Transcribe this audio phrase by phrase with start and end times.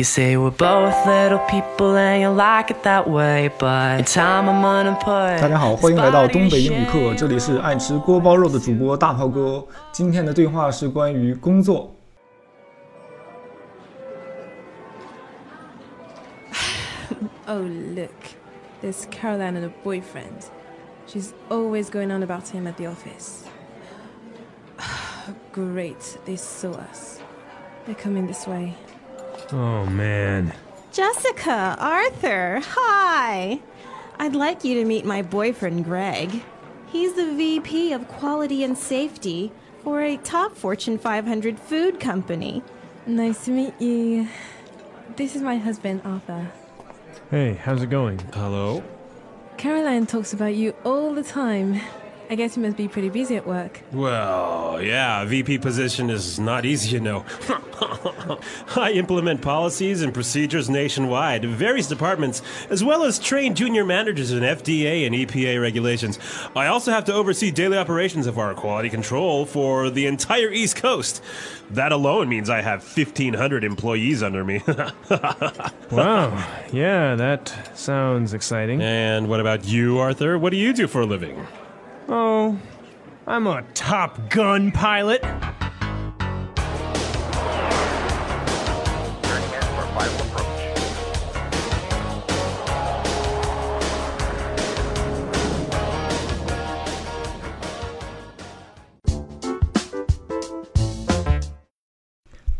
[0.00, 4.49] You say we're both little people and you like it that way, but in time
[4.49, 5.41] I'm gonna put.
[5.41, 9.65] 大家好，欢迎来到东北英语课，这里是爱吃锅包肉的主播大炮哥。
[9.91, 11.91] 今天的对话是关于工作。
[17.47, 18.11] Oh, look.
[18.81, 20.49] There's Caroline and her boyfriend.
[21.05, 23.43] She's always going on about him at the office.
[25.51, 27.19] Great, they saw us.
[27.85, 28.75] They're coming this way.
[29.51, 30.53] Oh man.
[30.91, 33.59] Jessica, Arthur, hi.
[34.19, 36.43] I'd like you to meet my boyfriend, Greg.
[36.87, 39.51] He's the VP of Quality and Safety
[39.83, 42.61] for a top Fortune 500 food company.
[43.07, 44.27] Nice to meet you.
[45.15, 46.51] This is my husband, Arthur.
[47.29, 48.19] Hey, how's it going?
[48.33, 48.83] Hello?
[49.57, 51.79] Caroline talks about you all the time.
[52.31, 53.81] I guess you must be pretty busy at work.
[53.91, 57.25] Well, yeah, VP position is not easy, you know.
[58.77, 64.43] I implement policies and procedures nationwide, various departments, as well as train junior managers in
[64.43, 66.19] FDA and EPA regulations.
[66.55, 70.77] I also have to oversee daily operations of our quality control for the entire East
[70.77, 71.21] Coast.
[71.69, 74.63] That alone means I have 1,500 employees under me.
[75.91, 76.47] Wow.
[76.71, 78.81] Yeah, that sounds exciting.
[78.81, 80.39] and what about you, Arthur?
[80.39, 81.45] What do you do for a living?
[82.08, 82.56] Oh,
[83.26, 85.20] I'm a Top Gun pilot.
[89.74, 90.46] for final approach.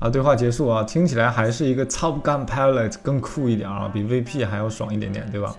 [0.00, 5.54] 啊，对话结束啊，听起来还是一个 Top Gun Pilot 更酷一点啊，比 VP 还要爽一点点，对吧？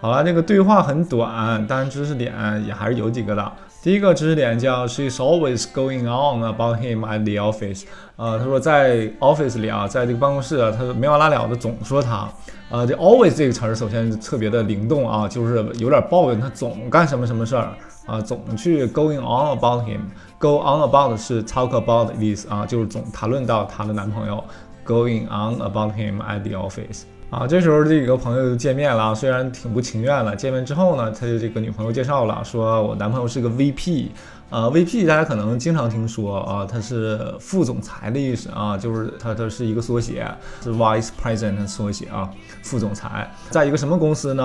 [0.00, 2.32] 好了，这个对话很短，当然知识点
[2.66, 3.52] 也还是有几个的。
[3.82, 7.84] 第一个知识点叫 She's always going on about him at the office。
[8.16, 12.28] 呃，他说在 office 里啊，在这个办公室啊，他没完没了的总说他。
[12.70, 17.68] 呃，这 always 这个词儿首先特别的灵动啊，就是有点抱怨他总干什么什么事儿
[18.06, 20.00] 啊，总去 going on about him。
[20.38, 24.42] Go on about 是 talk about 的意思啊，就是总谈论到她的男朋友。
[24.86, 27.02] Going on about him at the office。
[27.30, 30.34] 啊，这时候这几个朋友就见面了啊，虽然挺不情愿了。
[30.34, 34.08] 见面之后呢，他就这个女朋友介绍了，说我男朋友是个 VP，
[34.50, 40.26] 呃，VP 大家可能经常听说啊，他是副总裁的意思啊，就是他他是一个缩写，
[40.60, 42.28] 是 Vice President 的缩写啊，
[42.62, 44.44] 副总裁，在一个什么公司呢？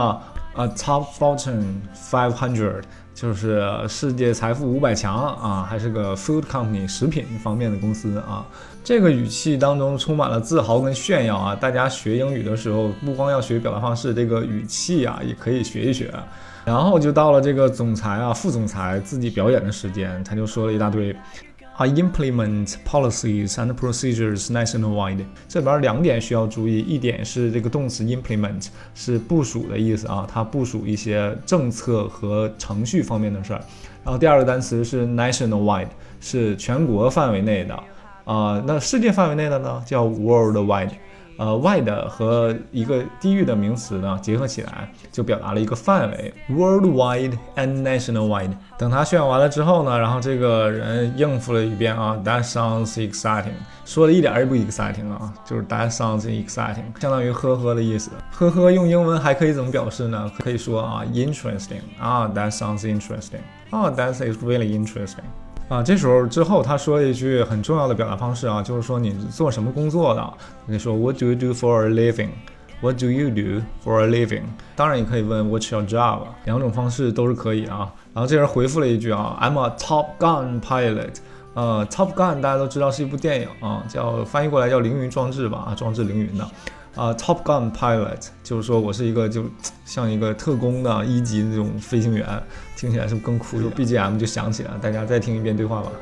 [0.56, 1.64] 啊，Top Fortune
[2.12, 2.84] 500。
[3.16, 8.46] 就是世界财富五百强啊，还是个 food company 食品方面的公司啊。
[8.84, 11.56] 这个语气当中充满了自豪跟炫耀啊！
[11.56, 16.14] 大家学英语的时候，不光要学表达方式，这个语气啊也可以学一学。
[16.66, 21.16] 然后就到了这个总裁啊、副总裁自己表演的时间，他就说了一大堆。
[21.78, 25.26] I implement policies and procedures nationwide。
[25.50, 33.62] 这里边两点需要注意，一点是这个动词 implement 是部署的意思啊，它部署一些政策和程序方面的事儿。
[34.06, 35.90] 然后第二个单词是 nationwide，
[36.22, 37.78] 是全国范围内的。
[38.24, 40.92] 啊、那世界范围内的呢叫 worldwide。
[41.38, 48.52] 呃，wide 和一个地域的名词呢结合起来，就表达了一个范围，worldwide and national wide。
[48.78, 53.54] 等他炫耀完了之后呢，然后这个人应付了一遍啊，That sounds exciting，
[53.86, 58.12] 说的一点儿也不 exciting 啊，就是 That sounds exciting，相当于呵呵的意思。
[58.32, 60.32] 呵呵用英文还可以怎么表示呢？
[60.40, 63.42] 可以说啊，interesting 啊，That sounds interesting
[63.72, 65.24] 啊，That is really interesting。
[65.68, 70.34] 啊，这时候之后他说了一句很重要的表达方式啊，就是说你做什么工作的？
[70.68, 74.44] 你说 What do you do for a living？What do you do for a living？
[74.76, 76.20] 当然也可以问 What's your job？
[76.44, 77.92] 两种方式都是可以啊。
[78.14, 81.16] 然后这人回复了一句啊，I'm a Top Gun pilot。
[81.56, 86.46] 呃，Top Gun 大家都知道是一部电影啊，叫翻译过来叫凌云壮志吧，啊，壮志凌云的。
[86.95, 89.45] 啊、t o p Gun pilot 就是说我是一个就
[89.85, 92.27] 像一个特工的一级的这种飞行员，
[92.77, 93.61] 听起来是不是更酷？
[93.63, 95.93] 就 BGM 就响起来，大家再听一遍对话吧。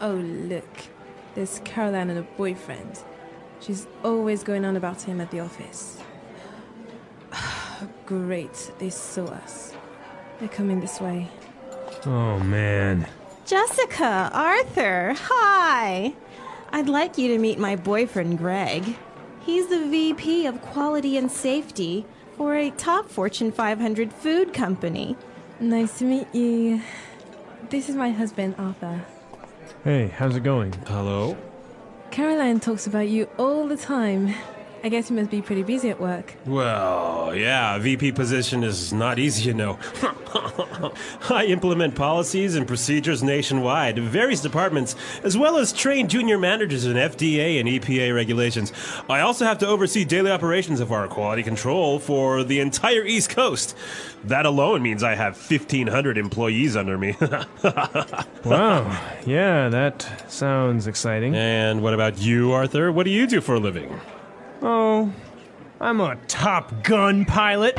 [0.00, 0.64] Oh, look.
[1.34, 3.02] There's Caroline and her boyfriend.
[3.60, 5.96] She's always going on about him at the office.
[8.06, 9.72] Great, they saw us.
[10.38, 11.28] They're coming this way.
[12.06, 13.06] Oh man.
[13.46, 16.12] Jessica, Arthur, hi.
[16.71, 18.95] I'd like you to meet my boyfriend, Greg.
[19.41, 22.05] He's the VP of Quality and Safety
[22.37, 25.17] for a top Fortune 500 food company.
[25.59, 26.81] Nice to meet you.
[27.69, 29.03] This is my husband, Arthur.
[29.83, 30.73] Hey, how's it going?
[30.87, 31.37] Hello?
[32.11, 34.33] Caroline talks about you all the time.
[34.83, 36.33] I guess you must be pretty busy at work.
[36.45, 39.77] Well, yeah, VP position is not easy, you know.
[41.29, 46.95] I implement policies and procedures nationwide, various departments, as well as train junior managers in
[46.95, 48.71] FDA and EPA regulations.
[49.09, 53.29] I also have to oversee daily operations of our quality control for the entire East
[53.31, 53.75] Coast.
[54.23, 57.15] That alone means I have 1,500 employees under me.
[58.45, 58.97] Wow.
[59.25, 61.35] Yeah, that sounds exciting.
[61.35, 62.89] and what about you, Arthur?
[62.91, 63.99] What do you do for a living?
[64.61, 65.13] Oh,
[65.79, 67.77] I'm a Top Gun pilot.